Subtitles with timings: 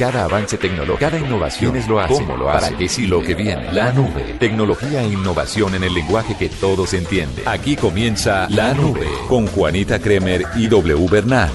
[0.00, 3.20] Cada avance tecnológico, cada innovación es lo hace, cómo lo hace, para qué sí lo
[3.22, 3.70] que viene.
[3.70, 7.46] La nube, tecnología e innovación en el lenguaje que todos entienden.
[7.46, 11.50] Aquí comienza La Nube con Juanita Kremer y W Bernal.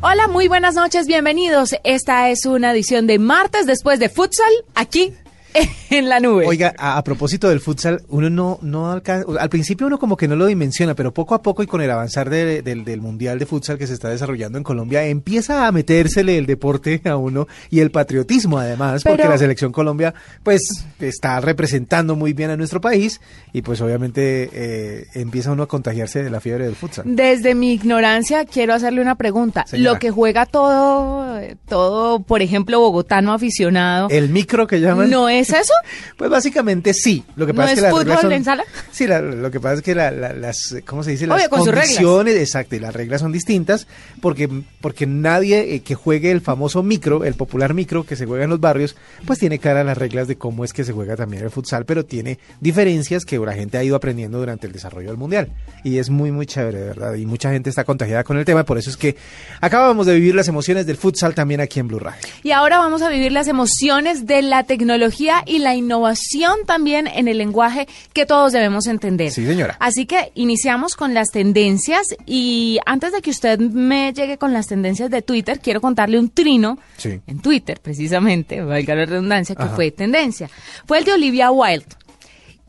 [0.00, 1.74] Hola, muy buenas noches, bienvenidos.
[1.84, 5.12] Esta es una edición de martes después de futsal aquí
[5.90, 6.46] en la nube.
[6.46, 10.28] Oiga, a, a propósito del futsal, uno no, no alcanza, al principio uno como que
[10.28, 13.38] no lo dimensiona, pero poco a poco y con el avanzar de- del- del mundial
[13.38, 17.46] de futsal que se está desarrollando en Colombia, empieza a metérsele el deporte a uno
[17.70, 20.62] y el patriotismo además, porque la selección Colombia pues
[21.00, 23.20] está representando muy bien a nuestro país
[23.52, 27.04] y pues obviamente eh, empieza uno a contagiarse de la fiebre del futsal.
[27.06, 29.64] Desde mi ignorancia quiero hacerle una pregunta.
[29.66, 29.92] Señora.
[29.92, 35.10] Lo que juega todo, todo, por ejemplo, bogotano aficionado, El micro que llaman.
[35.10, 35.72] ¿no es eso?
[36.16, 37.24] Pues básicamente sí.
[37.36, 38.64] Lo que ¿No pasa es que las fútbol son, en sala?
[38.90, 41.26] Sí, la- lo que pasa es que la- la- las, ¿cómo se dice?
[41.28, 43.86] Las Obvio, con condiciones, exacto, y las reglas son distintas
[44.20, 44.48] porque,
[44.80, 48.50] porque nadie eh, que juegue el famoso micro, el popular micro que se juega en
[48.50, 51.44] los barrios, pues tiene cara a las reglas de cómo es que se juega también
[51.44, 55.16] el futsal, pero tiene diferencias que la gente ha ido aprendiendo durante el desarrollo del
[55.16, 55.48] mundial.
[55.84, 57.14] Y es muy, muy chévere, de verdad.
[57.14, 59.16] Y mucha gente está contagiada con el tema, por eso es que
[59.60, 62.20] acabamos de vivir las emociones del futsal también aquí en Blue Radio.
[62.42, 67.28] Y ahora vamos a vivir las emociones de la tecnología y la innovación también en
[67.28, 69.30] el lenguaje que todos debemos entender.
[69.30, 69.76] Sí, señora.
[69.80, 74.66] Así que iniciamos con las tendencias y antes de que usted me llegue con las
[74.66, 77.20] tendencias de Twitter, quiero contarle un trino Sí.
[77.26, 79.74] en Twitter, precisamente, valga la redundancia, que Ajá.
[79.76, 80.50] fue tendencia.
[80.86, 81.86] Fue el de Olivia Wilde.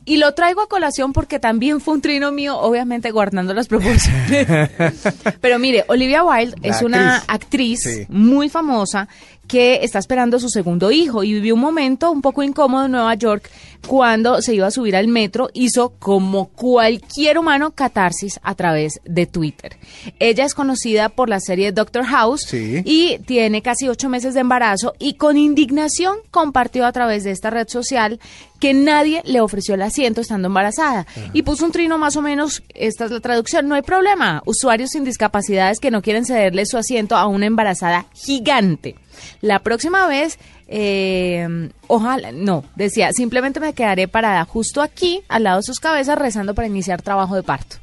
[0.06, 4.46] Y lo traigo a colación porque también fue un trino mío, obviamente guardando las proporciones.
[5.40, 7.28] Pero mire, Olivia Wilde La es una actriz.
[7.28, 8.06] actriz Sí.
[8.08, 9.08] muy famosa
[9.50, 13.14] que está esperando su segundo hijo y vivió un momento un poco incómodo en Nueva
[13.16, 13.50] York
[13.84, 19.26] cuando se iba a subir al metro, hizo como cualquier humano catarsis a través de
[19.26, 19.76] Twitter.
[20.20, 22.82] Ella es conocida por la serie Doctor House Sí.
[22.84, 27.50] y tiene casi ocho meses de embarazo y con indignación compartió a través de esta
[27.50, 28.20] red social
[28.60, 31.06] que nadie le ofreció el asiento estando embarazada.
[31.32, 34.90] Y puso un trino más o menos, esta es la traducción, no hay problema, usuarios
[34.90, 38.94] sin discapacidades que no quieren cederle su asiento a una embarazada gigante.
[39.40, 40.38] La próxima vez,
[40.68, 46.18] eh, ojalá, no, decía, simplemente me quedaré parada justo aquí, al lado de sus cabezas,
[46.18, 47.76] rezando para iniciar trabajo de parto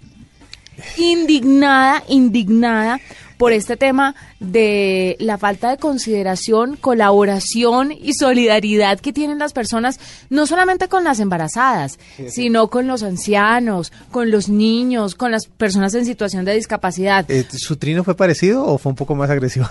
[0.97, 2.99] indignada, indignada
[3.37, 9.99] por este tema de la falta de consideración, colaboración y solidaridad que tienen las personas,
[10.31, 11.99] no solamente con las embarazadas,
[12.29, 17.29] sino con los ancianos, con los niños, con las personas en situación de discapacidad.
[17.29, 19.67] Eh, ¿Su trino fue parecido o fue un poco más agresivo?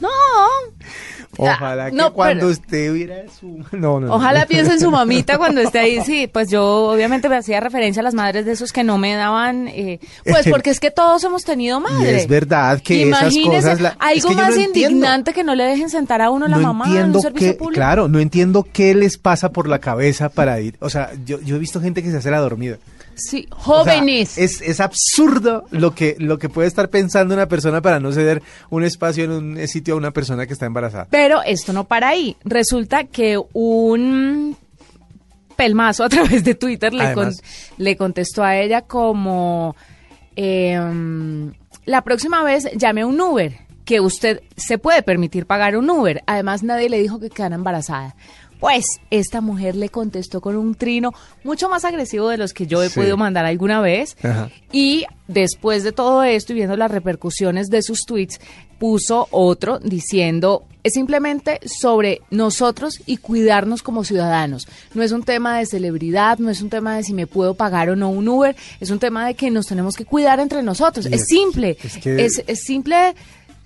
[0.00, 0.08] No,
[1.36, 3.58] Ojalá que No, cuando pero- usted viera su...
[3.72, 4.14] No, no, no.
[4.14, 6.00] Ojalá piense en su mamita cuando esté ahí.
[6.02, 9.14] Sí, pues yo obviamente me hacía referencia a las madres de esos que no me
[9.14, 12.16] daban, eh, pues porque es que todos hemos tenido madre.
[12.18, 15.64] es verdad que esas Imagínese, cosas la- es algo que más indignante que no le
[15.64, 17.78] dejen sentar a uno la mamá en un servicio qué, público.
[17.78, 20.76] claro, no entiendo qué les pasa por la cabeza para ir.
[20.80, 22.76] O sea, yo, yo he visto gente que se hace la dormida.
[23.16, 24.38] Sí, O sea, jóvenes.
[24.38, 28.42] es, es absurdo lo que, lo que puede estar pensando una persona para no ceder
[28.70, 31.06] un espacio en un sitio a una persona que está embarazada.
[31.10, 32.36] Pero esto no para ahí.
[32.44, 34.56] Resulta que un
[35.56, 37.32] pelmazo a través de Twitter le, con-
[37.78, 39.76] le contestó a ella como
[40.36, 41.52] em,
[41.84, 46.22] la próxima vez llame a un Uber, que usted se puede permitir pagar un Uber.
[46.26, 48.16] Además nadie le dijo que quedara embarazada.
[48.60, 52.82] Pues esta mujer le contestó con un trino mucho más agresivo de los que yo
[52.82, 52.94] he Sí.
[53.00, 54.16] podido mandar alguna vez.
[54.22, 54.48] Ajá.
[54.72, 58.40] Y después de todo esto y viendo las repercusiones de sus tweets,
[58.78, 64.66] puso otro diciendo es simplemente sobre nosotros y cuidarnos como ciudadanos.
[64.92, 67.88] No es un tema de celebridad, no es un tema de si me puedo pagar
[67.88, 71.06] o no un Uber, es un tema de que nos tenemos que cuidar entre nosotros.
[71.06, 73.14] Es, es- simple, es que- es, es simple.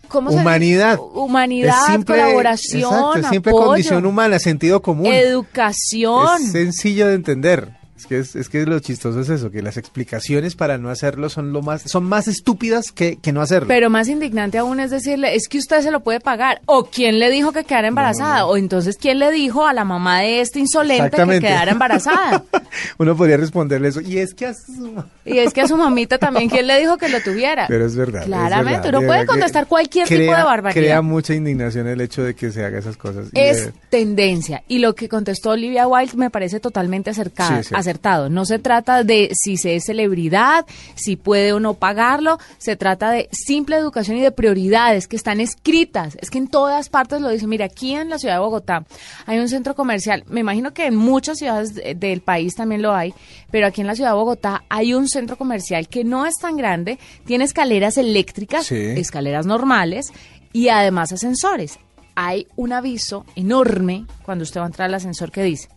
[0.09, 0.43] ¿Cómo se dice?
[0.47, 0.99] Humanidad.
[1.15, 5.07] Humanidad, simple- colaboración, exacto, es simple apoyo, condición humana, sentido común.
[5.07, 6.43] educación.
[6.43, 7.78] Es sencillo de entender.
[7.99, 11.29] Es que, es, es que lo chistoso es eso, que las explicaciones para no hacerlo
[11.29, 13.67] son lo más, son más estúpidas que, que no hacerlo.
[13.67, 16.61] Pero más indignante aún es decirle, es que usted se lo puede pagar.
[16.67, 18.47] O quién le dijo que quedara embarazada.
[18.47, 22.45] O entonces quién le dijo a la mamá de este insolente que quedara embarazada.
[22.99, 24.01] Uno podría responderle eso.
[24.01, 26.97] Y es que a su- Y es que a su mamita también, ¿quién le dijo
[26.99, 27.67] que lo tuviera?
[27.67, 28.21] Pero es verdad.
[28.23, 28.89] es Claramente, verdad.
[28.91, 30.81] uno De puede contestar cualquier tipo de barbaridad.
[30.81, 33.27] Crea mucha indignación el hecho de que se haga esas cosas.
[33.33, 34.63] Y es de- tendencia.
[34.69, 37.75] Y lo que contestó Olivia Wilde me parece totalmente acercado, Sí, sí.
[37.89, 38.29] Acertado.
[38.29, 42.39] No se trata de si se es celebridad, si puede o no pagarlo.
[42.59, 46.17] Se trata de simple educación y de prioridades que están escritas.
[46.21, 47.47] Es que en todas partes lo dice.
[47.47, 48.85] Mira, aquí en la ciudad de Bogotá
[49.27, 50.25] hay un centro comercial.
[50.29, 53.15] Me imagino que en muchas ciudades de- del país también lo hay.
[53.51, 56.57] Pero aquí en la ciudad de Bogotá hay un centro comercial que no es tan
[56.57, 56.99] grande.
[57.25, 58.75] Tiene escaleras eléctricas, Sí.
[58.77, 60.13] escaleras normales
[60.53, 61.79] y además ascensores
[62.15, 65.69] hay un aviso enorme cuando usted va a entrar al ascensor que dice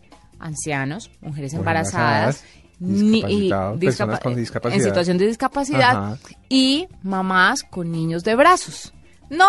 [0.42, 2.44] ancianos, mujeres embarazadas,
[2.80, 3.50] ni- y
[3.80, 4.74] personas con discapa- discapacidad.
[4.82, 6.18] en situación de discapacidad Ajá.
[6.50, 8.94] y mamás con niños de brazos.
[9.30, 9.48] No,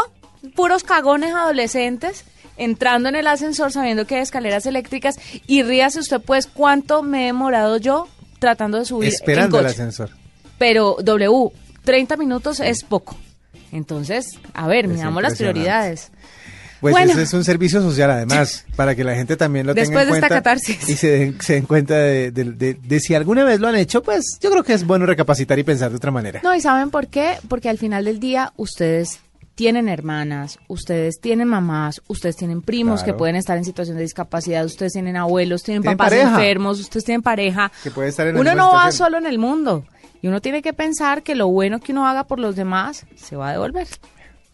[0.54, 2.24] puros cagones adolescentes
[2.58, 7.22] entrando en el ascensor sabiendo que hay escaleras eléctricas y ríase usted pues cuánto me
[7.22, 8.06] he demorado yo
[8.38, 10.10] tratando de subir Esperando en el ascensor.
[10.58, 11.50] Pero W,
[11.84, 13.16] 30 minutos es poco.
[13.72, 16.10] Entonces, a ver, Es miramos las prioridades.
[16.82, 17.12] Pues Bueno.
[17.12, 20.10] ese es un servicio social además, para que la gente también lo tenga Después en
[20.12, 20.88] de esta cuenta catarsis.
[20.88, 23.76] y se den, se den cuenta de, de- de- de si alguna vez lo han
[23.76, 26.40] hecho, pues yo creo que es bueno recapacitar y pensar de otra manera.
[26.44, 27.36] No, ¿y saben por qué?
[27.48, 29.20] Porque al final del día ustedes
[29.54, 33.14] tienen hermanas, ustedes tienen mamás, ustedes tienen primos Claro.
[33.14, 36.30] que pueden estar en situación de discapacidad, ustedes tienen abuelos, tienen, Tienen papás pareja.
[36.30, 37.70] enfermos, ustedes tienen pareja.
[37.84, 38.92] Que puede estar en uno no va situación.
[39.06, 39.84] solo en el mundo
[40.20, 43.36] y uno tiene que pensar que lo bueno que uno haga por los demás se
[43.36, 43.86] va a devolver.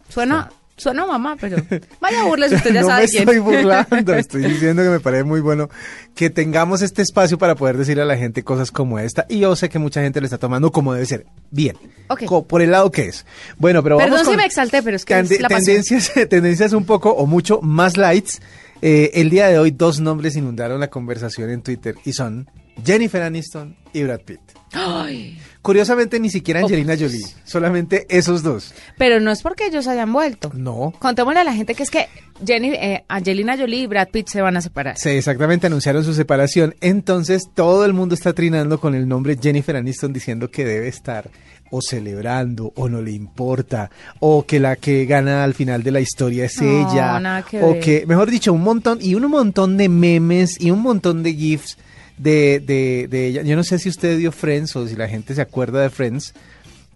[0.09, 0.49] Suena, suena
[0.87, 1.57] a mamá, pero
[2.01, 3.21] vaya burles, usted ya no sabe me quién.
[3.23, 5.69] estoy burlando, estoy diciendo que me parece muy bueno
[6.15, 9.25] que tengamos este espacio para poder decirle a la gente cosas como esta.
[9.29, 11.25] Y yo sé que mucha gente lo está tomando como debe ser.
[11.51, 11.75] Bien.
[12.07, 12.25] Ok.
[12.25, 13.25] Co- por el lado que es.
[13.57, 15.65] Bueno, pero Perdón vamos si me exalté, pero es que tende- es la pasión.
[15.83, 18.41] tendencias, tendencias un poco o mucho más lights.
[18.81, 22.49] Eh, el día de hoy dos nombres inundaron la conversación en Twitter y son
[22.85, 24.39] Jennifer Aniston y Brad Pitt.
[24.71, 27.11] Ay, Curiosamente ni siquiera Angelina Opuestos.
[27.21, 28.73] Jolie, solamente esos dos.
[28.97, 30.51] pero no es porque ellos hayan vuelto.
[30.55, 32.07] No, Contémosle a la gente que es que
[32.45, 34.97] Jenny, eh, Angelina Jolie y Brad Pitt se van a separar.
[34.97, 36.75] Sí, exactamente, anunciaron su separación.
[36.79, 41.29] Entonces todo el mundo está trinando con el nombre Jennifer Aniston diciendo que debe estar
[41.71, 45.99] o celebrando o no le importa o que la que gana al final de la
[45.99, 47.79] historia es No, ella que o ver.
[47.81, 51.77] que, mejor dicho, un montón y un montón de memes y un montón de gifs
[52.19, 53.41] de, de, de ella.
[53.41, 56.33] Yo no sé si usted vio Friends o si la gente se acuerda de Friends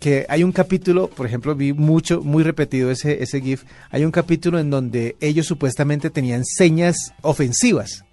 [0.03, 4.11] que hay un capítulo, por ejemplo, vi mucho, muy repetido ese, ese GIF, hay un
[4.11, 8.03] capítulo en donde ellos supuestamente tenían señas ofensivas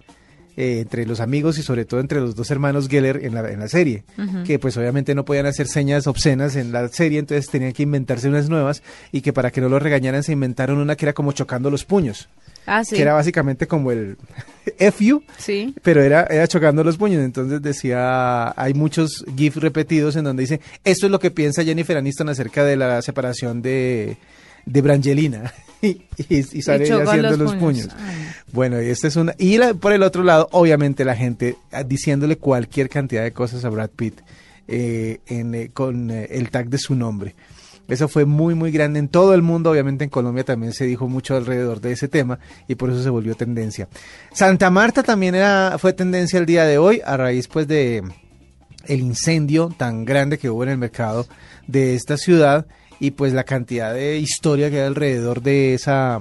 [0.55, 3.59] eh, entre los amigos y sobre todo entre los dos hermanos Geller en la, en
[3.59, 4.05] la serie,
[4.45, 8.29] que pues obviamente no podían hacer señas obscenas en la serie, entonces tenían que inventarse
[8.29, 11.33] unas nuevas y que para que no los regañaran se inventaron una que era como
[11.33, 12.29] chocando los puños,
[12.65, 12.95] Ah, sí.
[12.95, 14.17] que era básicamente como el
[14.93, 15.73] FU, Sí.
[15.81, 17.23] pero era, era chocando los puños.
[17.23, 21.97] Entonces decía, hay muchos GIFs repetidos en donde dice, esto es lo que piensa Jennifer
[21.97, 24.17] Aniston acerca de la separación de,
[24.65, 25.51] de Brangelina.
[25.81, 27.87] y, y- sale haciendo los los, puños.
[27.87, 27.89] puños.
[27.99, 28.15] Ay.
[28.53, 29.33] Bueno, y esta es una.
[29.39, 33.65] Y la- por el otro lado, obviamente la gente ah, diciéndole cualquier cantidad de cosas
[33.65, 34.19] a Brad Pitt
[34.67, 37.33] eh, en, eh, con eh, el tag de su nombre.
[37.87, 39.71] Eso fue muy, muy grande en todo el mundo.
[39.71, 43.09] Obviamente en Colombia también se dijo mucho alrededor de ese tema y por eso se
[43.09, 43.87] volvió tendencia.
[44.31, 48.03] Santa Marta también era, fue tendencia el día de hoy a raíz pues de
[48.85, 51.27] el incendio tan grande que hubo en el mercado
[51.67, 52.65] de esta ciudad
[52.99, 56.19] y pues la cantidad de historia que hay alrededor de esa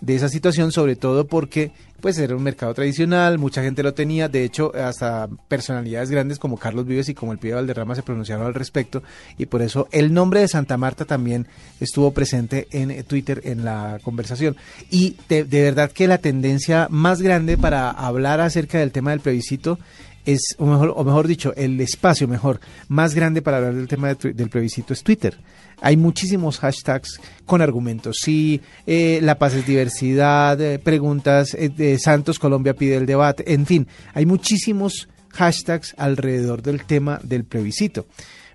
[0.00, 4.28] de esa situación, sobre todo porque pues era un mercado tradicional, mucha gente lo tenía,
[4.28, 8.46] de hecho hasta personalidades grandes como Carlos Vives y como el Pío Valderrama se pronunciaron
[8.46, 9.02] al respecto
[9.36, 11.46] y por eso el nombre de Santa Marta también
[11.80, 14.56] estuvo presente en eh, Twitter en la conversación.
[14.90, 19.20] Y de, de verdad que la tendencia más grande para hablar acerca del tema del
[19.20, 19.78] plebiscito
[20.24, 24.14] es, o mejor, o mejor dicho, el espacio mejor, más grande para hablar del tema
[24.14, 25.38] del plebiscito es Twitter.
[25.80, 28.18] Hay muchísimos hashtags con argumentos.
[28.20, 33.52] Sí, eh, la paz es diversidad, eh, preguntas, eh, de Santos Colombia pide el debate,
[33.52, 38.06] en fin, hay muchísimos hashtags alrededor del tema del plebiscito.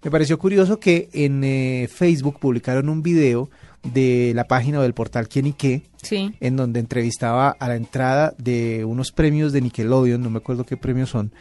[0.03, 3.49] Me pareció curioso que en Facebook publicaron un video
[3.83, 6.33] de la página o del portal Quién y qué, Sí.
[6.39, 10.77] en donde entrevistaba a la entrada de unos premios de Nickelodeon, no me acuerdo qué
[10.77, 11.31] premios son,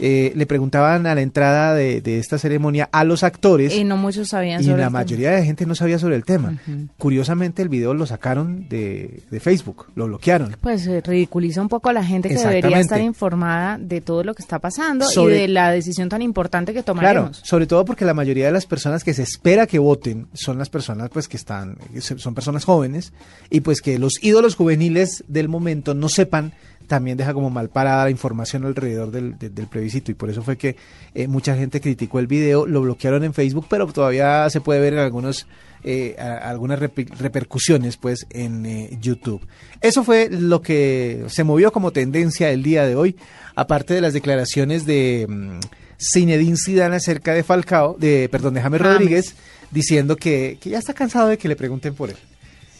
[0.00, 3.96] eh, le preguntaban a la entrada de, de esta ceremonia a los actores Y no
[3.96, 4.98] muchos sabían y sobre la el tema.
[5.00, 6.56] mayoría de gente no sabía sobre el tema.
[6.98, 10.56] Curiosamente el video lo sacaron de, de Facebook, lo bloquearon.
[10.60, 14.34] Pues eh, ridiculiza un poco a la gente que debería estar informada de todo lo
[14.34, 17.40] que está pasando Sobre- y de la decisión tan importante que Claro, tomaremos.
[17.44, 20.70] sobre todo porque la mayoría de las personas que se espera que voten son las
[20.70, 23.12] personas pues que están, son personas jóvenes
[23.50, 26.52] y pues que los ídolos juveniles del momento no sepan
[26.88, 30.42] también deja como mal parada la información alrededor del, de- del plebiscito y por eso
[30.42, 30.74] fue que
[31.14, 34.94] eh, mucha gente criticó el video, lo bloquearon en Facebook, pero todavía se puede ver
[34.94, 35.46] en algunos
[35.84, 39.46] eh, a- algunas repercusiones pues en eh, YouTube.
[39.80, 43.16] Eso fue lo que se movió como tendencia el día de hoy,
[43.54, 45.58] aparte de las declaraciones de mm,
[46.00, 48.94] Zinedine Zidane acerca de Falcao, de perdón, de James James.
[48.98, 49.34] Rodríguez,
[49.70, 52.16] diciendo que, que ya está cansado de que le pregunten por él.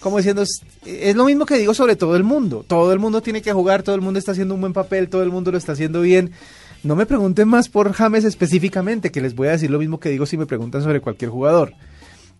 [0.00, 2.64] Como diciendo, es, lo mismo que digo sobre todo el mundo.
[2.66, 5.22] Todo el mundo tiene que jugar, todo el mundo está haciendo un buen papel, todo
[5.22, 6.32] el mundo lo está haciendo bien.
[6.84, 10.10] No me pregunten más por James específicamente, que les voy a decir lo mismo que
[10.10, 11.74] digo si me preguntan sobre cualquier jugador.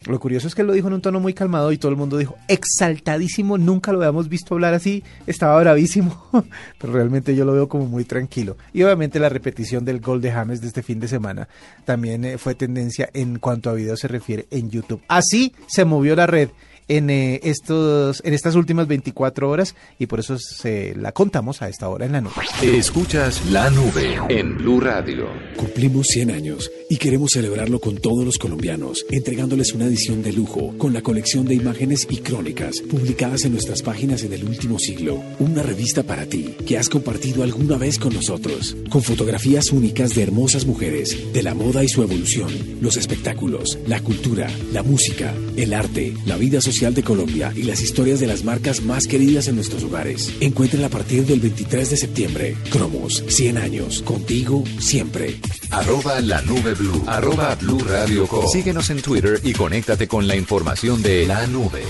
[0.07, 2.17] Lo curioso es que lo dijo en un tono muy calmado y todo el mundo
[2.17, 6.29] dijo exaltadísimo, nunca lo habíamos visto hablar así, estaba bravísimo,
[6.79, 8.57] pero realmente yo lo veo como muy tranquilo.
[8.73, 11.49] Y obviamente la repetición del gol de James de este fin de semana
[11.85, 15.03] también eh, fue tendencia en cuanto a video se refiere en YouTube.
[15.09, 16.51] Así se movió la red
[16.89, 21.69] en eh, estos en estas últimas 24 horas y por eso se la contamos a
[21.69, 22.35] esta hora en la nube.
[22.63, 25.27] Escuchas la nube en Blue Radio.
[25.57, 30.77] Cumplimos 100 años y queremos celebrarlo con todos los colombianos, entregándoles una edición de lujo
[30.79, 35.23] con la colección de imágenes y crónicas publicadas en nuestras páginas en el último siglo.
[35.39, 40.23] Una revista para ti que has compartido alguna vez con nosotros, con fotografías únicas de
[40.23, 45.75] hermosas mujeres, de la moda y su evolución, los espectáculos, la cultura, la música, el
[45.75, 49.57] arte, la vida social de Colombia y las historias de las marcas más queridas en
[49.57, 50.33] nuestros hogares.
[50.41, 52.57] Encuéntrala a partir del 23 de septiembre.
[52.71, 55.41] Cromos, 100 años, contigo siempre.
[55.71, 57.03] Arroba la nube blue.
[57.09, 58.47] Arroba blue radio com.
[58.47, 61.83] Síguenos en Twitter y conéctate con la información de la nube.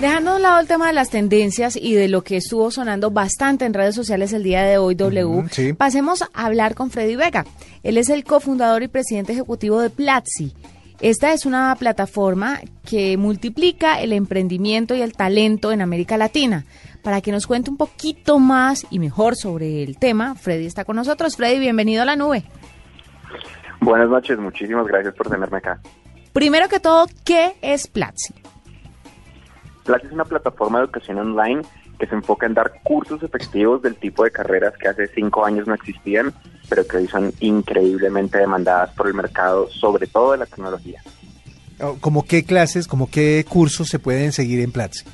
[0.00, 3.12] Dejando a un lado el tema de las tendencias y de lo que estuvo sonando
[3.12, 5.72] bastante en redes sociales el día de hoy, W, sí.
[5.72, 7.46] pasemos a hablar con Freddy Vega.
[7.84, 10.52] Él es el cofundador y presidente ejecutivo de Platzi.
[11.02, 16.64] Esta es una plataforma que multiplica el emprendimiento y el talento en América Latina.
[17.02, 20.94] Para que nos cuente un poquito más y mejor sobre el tema, Freddy está con
[20.94, 21.36] nosotros.
[21.36, 22.44] Freddy, bienvenido a la nube.
[23.80, 25.80] Buenas noches, muchísimas gracias por tenerme acá.
[26.32, 28.32] Primero que todo, ¿qué es Platzi?
[29.84, 31.62] Platzi es una plataforma de educación online
[31.98, 35.66] que se enfoca en dar cursos efectivos del tipo de carreras que hace cinco años
[35.66, 36.32] no existían,
[36.68, 41.02] pero que hoy son increíblemente demandadas por el mercado, sobre todo de la tecnología.
[41.80, 45.04] Oh, ¿Como qué clases, como qué cursos se pueden seguir en Platzi?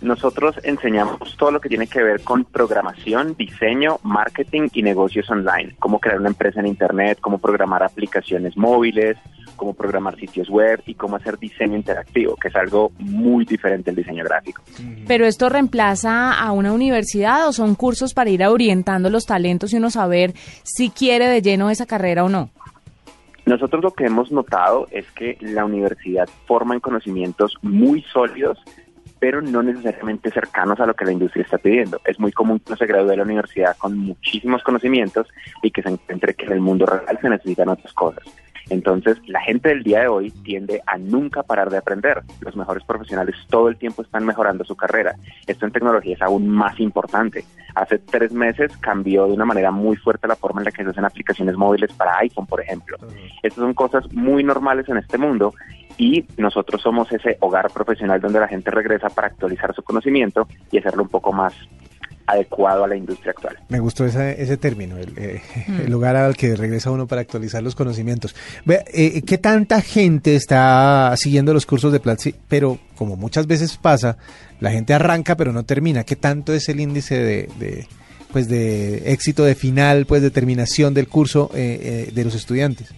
[0.00, 5.74] Nosotros enseñamos todo lo que tiene que ver con programación, diseño, marketing y negocios online,
[5.78, 9.16] cómo crear una empresa en Internet, cómo programar aplicaciones móviles,
[9.54, 13.96] cómo programar sitios web y cómo hacer diseño interactivo, que es algo muy diferente al
[13.96, 14.62] diseño gráfico.
[15.06, 19.76] ¿Pero esto reemplaza a una universidad o son cursos para ir orientando los talentos y
[19.76, 20.32] uno saber
[20.62, 22.50] si quiere de lleno esa carrera o no?
[23.46, 28.58] Nosotros lo que hemos notado es que la universidad forma en conocimientos muy sólidos,
[29.18, 32.00] pero no necesariamente cercanos a lo que la industria está pidiendo.
[32.06, 35.28] Es muy común que uno se gradúe de la universidad con muchísimos conocimientos
[35.62, 38.24] y que se encuentre que en el mundo real se necesitan otras cosas.
[38.70, 42.22] Entonces, la gente del día de hoy tiende a nunca parar de aprender.
[42.40, 45.16] Los mejores profesionales todo el tiempo están mejorando su carrera.
[45.46, 47.44] Esto en tecnología es aún más importante.
[47.74, 50.90] Hace tres meses cambió de una manera muy fuerte la forma en la que se
[50.90, 52.96] hacen aplicaciones móviles para iPhone, por ejemplo.
[53.42, 55.52] Estas son cosas muy normales en este mundo
[55.96, 60.78] y nosotros somos ese hogar profesional donde la gente regresa para actualizar su conocimiento y
[60.78, 61.54] hacerlo un poco más
[62.26, 63.58] adecuado a la industria actual.
[63.68, 65.42] Me gustó ese, ese término, el, eh,
[65.84, 68.34] el lugar al que regresa uno para actualizar los conocimientos.
[68.64, 72.34] Ve, eh, ¿Qué tanta gente está siguiendo los cursos de Platzi?
[72.48, 74.16] Pero como muchas veces pasa,
[74.60, 76.04] la gente arranca pero no termina.
[76.04, 77.86] ¿Qué tanto es el índice de, de,
[78.34, 82.92] pues de éxito de final, pues de terminación del curso eh, eh, de los estudiantes?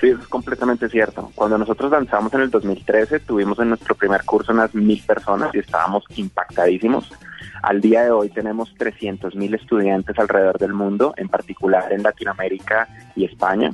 [0.00, 1.30] Sí, eso es completamente cierto.
[1.34, 5.58] Cuando nosotros lanzamos en el 2013, tuvimos en nuestro primer curso unas mil personas y
[5.58, 7.10] estábamos impactadísimos.
[7.64, 12.86] Al día de hoy tenemos 300 mil estudiantes alrededor del mundo, en particular en Latinoamérica
[13.16, 13.70] y España.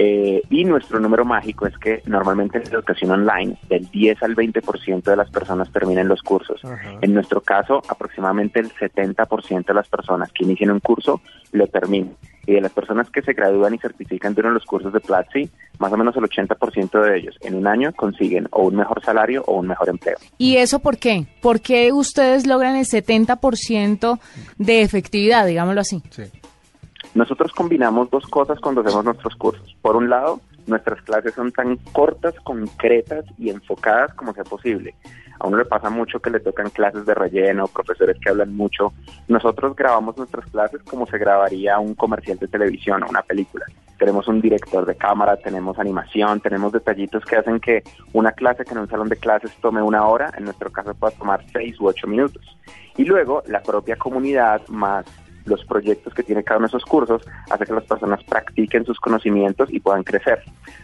[0.00, 4.36] Eh, y nuestro número mágico es que normalmente en la educación online, del 10 al
[4.36, 6.64] 20% de las personas terminan los cursos.
[6.64, 6.98] Ajá.
[7.00, 12.14] En nuestro caso, aproximadamente el 70% de las personas que inician un curso lo terminan.
[12.46, 15.00] Y de las personas que se gradúan y certifican de uno de los cursos de
[15.00, 15.50] Platzi,
[15.80, 19.42] más o menos el 80% de ellos en un año consiguen o un mejor salario
[19.48, 20.16] o un mejor empleo.
[20.38, 21.26] ¿Y eso por qué?
[21.42, 24.20] ¿Por qué ustedes logran el 70%
[24.58, 26.00] de efectividad, digámoslo así?
[26.10, 26.22] Sí.
[27.18, 29.76] Nosotros combinamos dos cosas cuando hacemos nuestros cursos.
[29.82, 34.94] Por un lado, nuestras clases son tan cortas, concretas y enfocadas como sea posible.
[35.40, 38.92] A uno le pasa mucho que le tocan clases de relleno, profesores que hablan mucho.
[39.26, 43.66] Nosotros grabamos nuestras clases como se grabaría un comercial de televisión o una película.
[43.98, 47.82] Tenemos un director de cámara, tenemos animación, tenemos detallitos que hacen que
[48.12, 51.16] una clase que en un salón de clases tome una hora, en nuestro caso pueda
[51.16, 52.56] tomar seis u ocho minutos.
[52.96, 55.04] Y luego la propia comunidad más
[55.48, 59.00] los proyectos que tiene cada uno de esos cursos hace que las personas practiquen sus
[59.00, 60.42] conocimientos y puedan crecer.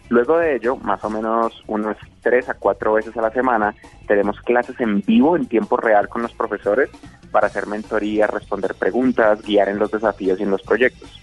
[0.08, 3.74] Luego de ello, más o menos unas tres a cuatro veces a la semana,
[4.06, 6.90] tenemos clases en vivo en tiempo real con los profesores
[7.30, 11.20] para hacer mentoría, responder preguntas, guiar en los desafíos y en los proyectos.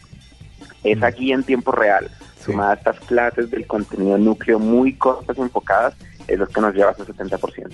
[0.83, 5.41] Esa guía en tiempo real, sumada a estas clases del contenido núcleo muy cortas y
[5.41, 5.95] enfocadas,
[6.31, 7.71] es lo que nos lleva a ese 70%.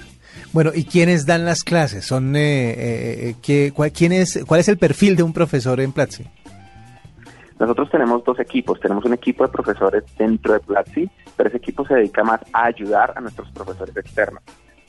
[0.54, 2.06] Bueno, ¿y quiénes dan las clases?
[2.06, 5.92] Son eh, eh, ¿qué, cuál, quién es, ¿Cuál es el perfil de un profesor en
[5.92, 6.26] Platzi?
[7.60, 8.80] Nosotros tenemos dos equipos.
[8.80, 12.66] Tenemos un equipo de profesores dentro de Platzi, pero ese equipo se dedica más a
[12.66, 14.44] ayudar a nuestros profesores externos.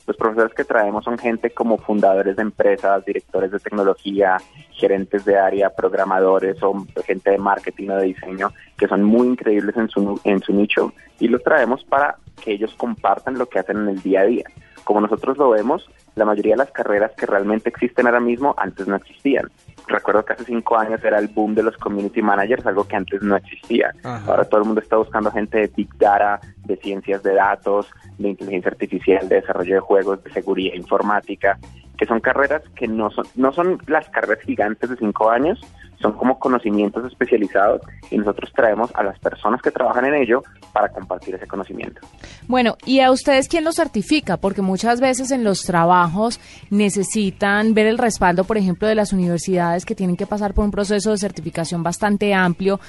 [0.09, 4.37] Los profesores que traemos son gente como fundadores de empresas, directores de tecnología,
[4.71, 9.77] gerentes de área, programadores o gente de marketing o de diseño que son muy increíbles
[9.77, 13.77] en su, en su nicho y los traemos para que ellos compartan lo que hacen
[13.77, 14.45] en el día a día.
[14.83, 18.87] Como nosotros lo vemos, la mayoría de las carreras que realmente existen ahora mismo antes
[18.87, 19.51] no existían.
[19.87, 23.21] Recuerdo que hace cinco años era el boom de los community managers, algo que antes
[23.21, 23.93] no existía.
[24.03, 28.29] Ahora todo el mundo está buscando gente de big data, de ciencias de datos, de
[28.29, 31.57] inteligencia artificial, de desarrollo de juegos, de seguridad informática,
[31.97, 35.59] que son carreras que no son, no son las carreras gigantes de cinco años,
[36.01, 40.89] son como conocimientos especializados y nosotros traemos a las personas que trabajan en ello para
[40.89, 42.01] compartir ese conocimiento.
[42.47, 44.37] Bueno, ¿y a ustedes quién los certifica?
[44.37, 46.39] Porque muchas veces en los trabajos
[46.69, 50.71] necesitan ver el respaldo, por ejemplo, de las universidades que tienen que pasar por un
[50.71, 52.79] proceso de certificación bastante amplio.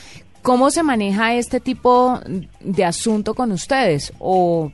[0.42, 2.18] ¿Cómo se maneja este tipo
[2.60, 4.12] de asunto con ustedes?
[4.18, 4.70] ¿O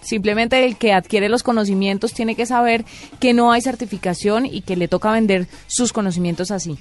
[0.00, 2.84] Simplemente el que adquiere los conocimientos tiene que saber
[3.20, 6.78] que no hay certificación y que le toca vender sus conocimientos así.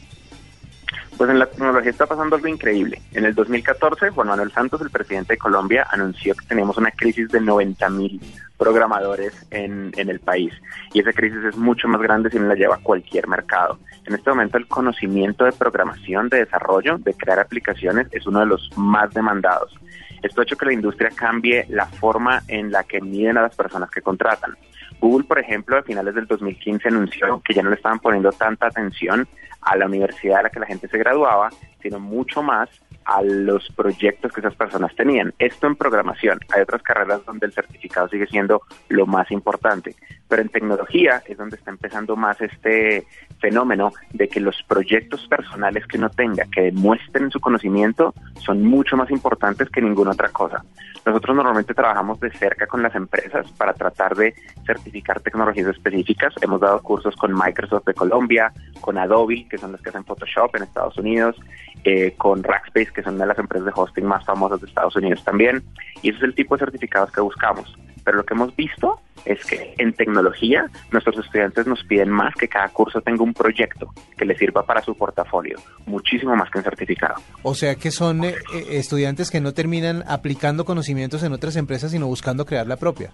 [1.18, 3.02] Pues en la tecnología está pasando algo increíble.
[3.14, 7.30] En el 2014, Juan Manuel Santos, el presidente de Colombia, anunció que teníamos una crisis
[7.30, 8.22] de 90 mil
[8.58, 10.54] programadores en, en el país.
[10.94, 13.80] Y esa crisis es mucho más grande si no la lleva cualquier mercado.
[14.06, 18.46] En este momento el conocimiento de programación, de desarrollo, de crear aplicaciones es uno de
[18.46, 19.76] los más demandados.
[20.22, 23.56] Esto ha hecho que la industria cambie la forma en la que miden a las
[23.56, 24.56] personas que contratan.
[25.00, 28.68] Google, por ejemplo, a finales del 2015 anunció que ya no le estaban poniendo tanta
[28.68, 29.28] atención
[29.62, 31.50] a la universidad a la que la gente se graduaba,
[31.82, 32.70] sino mucho más
[33.06, 35.34] a los proyectos que esas personas tenían.
[35.40, 36.40] Esto en programación.
[36.54, 39.96] Hay otras carreras donde el certificado sigue siendo lo más importante,
[40.28, 43.08] pero en tecnología es donde está empezando más este
[43.40, 48.14] fenómeno de que los proyectos personales que uno tenga, que demuestren su conocimiento,
[48.46, 50.66] son mucho más importantes que ninguna otra cosa.
[51.06, 54.36] Nosotros normalmente trabajamos de cerca con las empresas para tratar de
[54.66, 56.34] certificar tecnologías específicas.
[56.42, 60.54] Hemos dado cursos con Microsoft de Colombia, con Adobe, que son los que hacen Photoshop
[60.58, 61.38] en Estados Unidos,
[61.84, 64.96] eh, con Rackspace, que son una de las empresas de hosting más famosas de Estados
[64.96, 65.64] Unidos también.
[66.02, 69.46] Y ese es el tipo de certificados que buscamos pero lo que hemos visto es
[69.46, 74.24] que en tecnología nuestros estudiantes nos piden más que cada curso tenga un proyecto que
[74.24, 77.16] les sirva para su portafolio, muchísimo más que un certificado.
[77.44, 81.92] O sea que son eh, eh, estudiantes que no terminan aplicando conocimientos en otras empresas,
[81.92, 83.12] sino buscando crear la propia.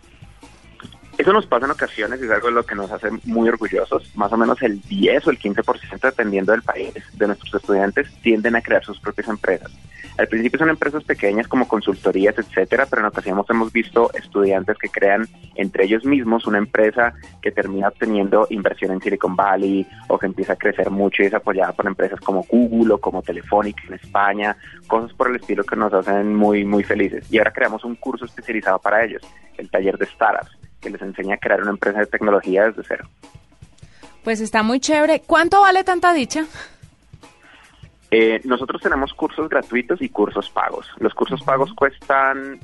[1.18, 4.12] Eso nos pasa en ocasiones y es algo lo que nos hace muy orgullosos.
[4.16, 8.56] Más o menos el 10 o el 15%, dependiendo del país, de nuestros estudiantes tienden
[8.56, 9.72] a crear sus propias empresas.
[10.18, 14.90] Al principio son empresas pequeñas como consultorías, etcétera, pero en ocasiones hemos visto estudiantes que
[14.90, 20.28] crean entre ellos mismos una empresa que termina obteniendo inversión en Silicon Valley o que
[20.28, 23.96] empieza a crecer mucho y es apoyada por empresas como Google o como Telefónica en
[23.96, 27.32] España, cosas por el estilo que nos hacen muy, muy felices.
[27.32, 29.24] Y ahora creamos un curso especializado para ellos,
[29.58, 33.10] el taller de startups que les enseña a crear una empresa de tecnología desde cero.
[34.24, 35.22] Pues está muy chévere.
[35.26, 36.46] ¿Cuánto vale tanta dicha?
[38.12, 40.88] Eh, nosotros tenemos cursos gratuitos y cursos pagos.
[41.00, 42.60] Los cursos pagos cuestan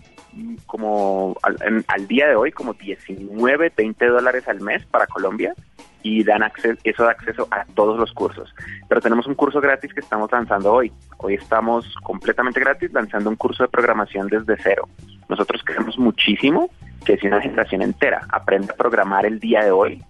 [0.67, 5.55] como al, día de hoy como 19, 20 dólares al mes para Colombia
[6.03, 8.53] y dan acceso, eso da acceso a todos los cursos.
[8.88, 10.91] Pero tenemos un curso gratis que estamos lanzando hoy.
[11.17, 14.88] Hoy estamos completamente gratis lanzando un curso de programación desde cero.
[15.27, 16.69] Nosotros queremos muchísimo
[17.05, 20.03] que si una generación entera aprende a programar el día de hoy,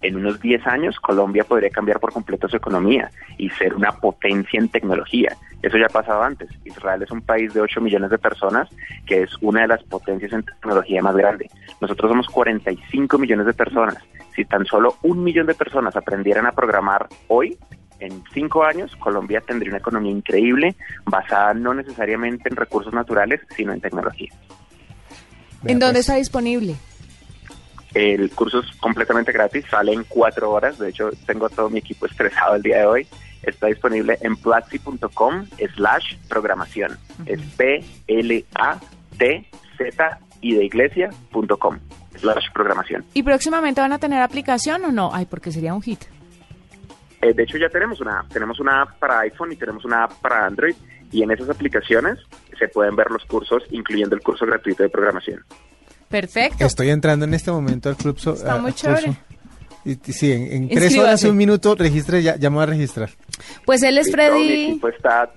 [0.00, 4.58] en unos 10 años Colombia podría cambiar por completo su economía y ser una potencia
[4.58, 5.36] en tecnología.
[5.62, 6.48] Eso ya ha pasado antes.
[6.64, 8.68] Israel es un país de 8 millones de personas
[9.06, 11.50] que es una de las potencias en tecnología más grande.
[11.80, 13.98] Nosotros somos 45 millones de personas.
[14.36, 17.58] Si tan solo un millón de personas aprendieran a programar hoy,
[17.98, 23.72] en cinco años Colombia tendría una economía increíble basada no necesariamente en recursos naturales, sino
[23.72, 24.30] en tecnología.
[25.62, 26.00] Vea, ¿En dónde pues.
[26.00, 26.76] está disponible?
[27.94, 30.78] El curso es completamente gratis, sale en cuatro horas.
[30.78, 33.06] De hecho, tengo todo mi equipo estresado el día de hoy.
[33.42, 36.98] Está disponible en platzi.com slash programación.
[37.26, 38.48] Es P-L-A-T-Z
[40.40, 41.78] y de iglesia.com
[42.16, 43.04] slash programación.
[43.14, 45.10] ¿Y próximamente van a tener aplicación o no?
[45.12, 46.04] Ay, porque sería un hit.
[47.20, 48.28] Eh, de hecho, ya tenemos una app.
[48.28, 50.74] Tenemos una app para iPhone y tenemos una app para Android.
[51.10, 52.18] Y en esas aplicaciones
[52.58, 55.40] se pueden ver los cursos, incluyendo el curso gratuito de programación.
[56.08, 56.64] Perfecto.
[56.64, 58.18] Estoy entrando en este momento al club.
[58.18, 59.16] so- Está muy chévere.
[60.04, 63.10] sí, en, en tres horas y un minuto, registre, ya, ya me voy a registrar.
[63.64, 64.64] Pues él es mi Freddy.
[64.64, 65.30] equipo está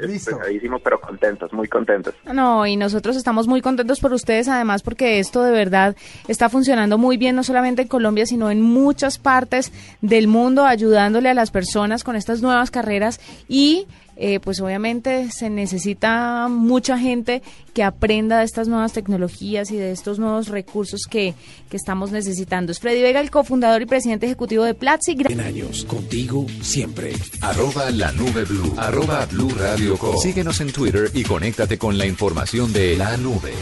[0.00, 0.30] Listo.
[0.30, 2.14] estresadísimo, pero contentos, muy contentos.
[2.32, 5.96] No, y nosotros estamos muy contentos por ustedes, además, porque esto de verdad
[6.28, 11.28] está funcionando muy bien, no solamente en Colombia, sino en muchas partes del mundo, ayudándole
[11.28, 13.86] a las personas con estas nuevas carreras y
[14.24, 17.42] eh, pues obviamente se necesita mucha gente
[17.74, 21.34] que aprenda de estas nuevas tecnologías y de estos nuevos recursos que,
[21.68, 22.70] que estamos necesitando.
[22.70, 25.16] Es Freddy Vega, el cofundador y presidente ejecutivo de Platzi.
[25.28, 27.14] En años, contigo siempre.
[27.40, 28.72] Arroba la nube blue.
[28.76, 30.16] Arroba blue radio com.
[30.18, 33.52] Síguenos en Twitter y conéctate con la información de la nube.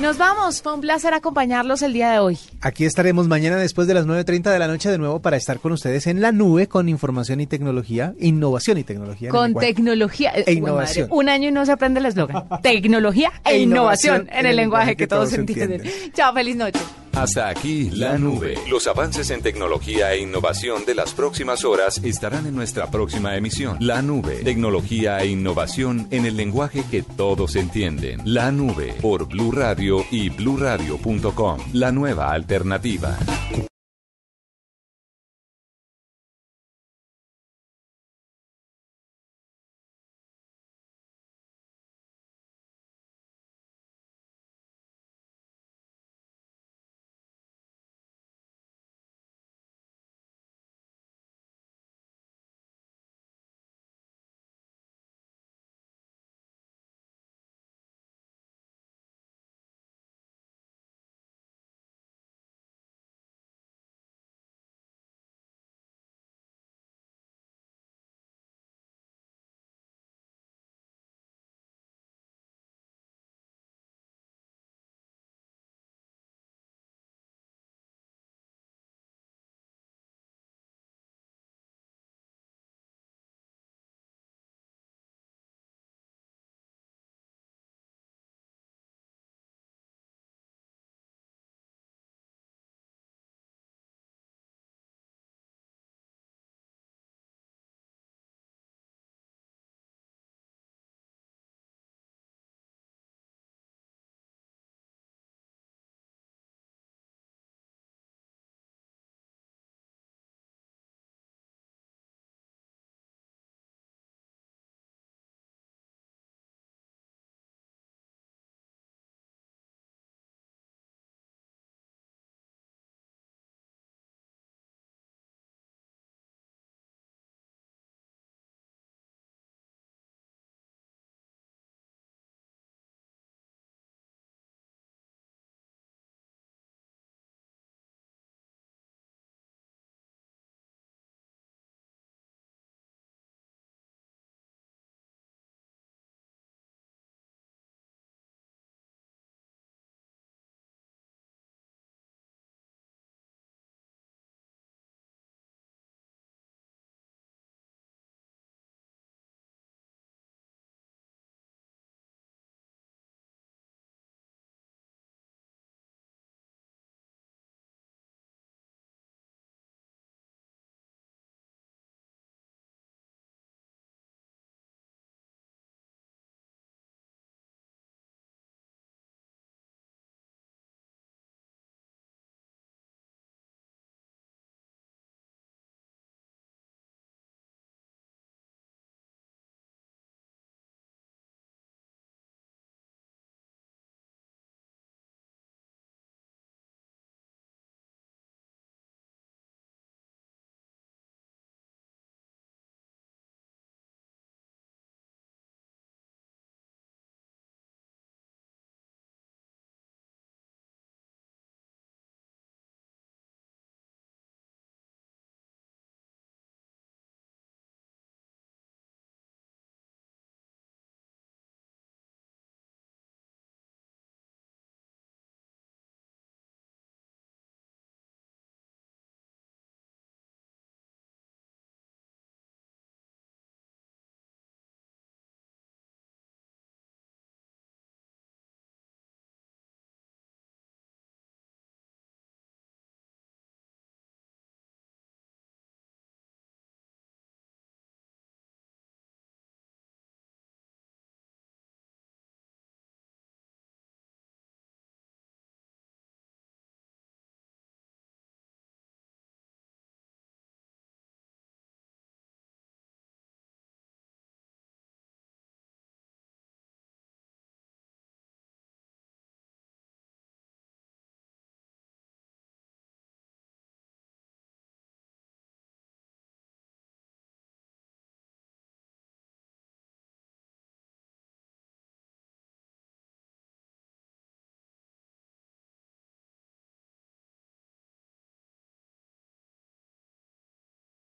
[0.00, 2.38] Nos vamos, fue un placer acompañarlos el día de hoy.
[2.60, 5.72] Aquí estaremos mañana después de las 9.30 de la noche de nuevo para estar con
[5.72, 9.30] ustedes en la nube con información y tecnología, innovación y tecnología.
[9.30, 9.66] Con lenguaje.
[10.08, 10.30] Tecnología.
[10.34, 11.08] eh, E madre, innovación.
[11.10, 12.44] un año y no se aprende el eslogan.
[12.62, 15.80] Tecnología e, E innovación, innovación en el lenguaje que todos entienden.
[15.80, 16.12] entienden.
[16.12, 16.80] Chao, feliz noche.
[17.12, 18.54] Hasta aquí la nube.
[18.68, 23.76] Los avances en tecnología e innovación de las próximas horas estarán en nuestra próxima emisión.
[23.80, 24.36] La nube.
[24.44, 28.20] Tecnología e innovación en el lenguaje que todos entienden.
[28.24, 31.58] La nube por Blue Radio y bluradio.com.
[31.72, 33.18] La nueva alternativa.